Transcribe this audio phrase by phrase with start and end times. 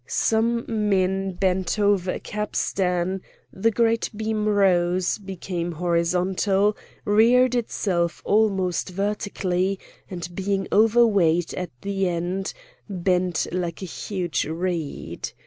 [0.07, 3.21] Some men bent over a capstan;
[3.53, 9.77] the great beam rose, became horizontal, reared itself almost vertically,
[10.09, 12.51] and being overweighted at the end,
[12.89, 15.33] bent like a huge reed.